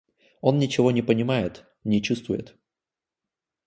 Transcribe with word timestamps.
Он 0.41 0.57
ничего 0.57 0.89
не 0.89 1.03
понимает, 1.03 1.63
не 1.83 2.01
чувствует. 2.01 2.57